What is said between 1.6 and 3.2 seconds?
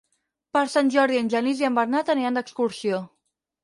i en Bernat aniran d'excursió.